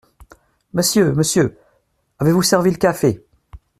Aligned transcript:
Monsieur! 0.73 1.13
monsieur!… 1.13 1.59
avez-vous 2.17 2.41
servi 2.41 2.71
le 2.71 2.77
café? 2.77 3.23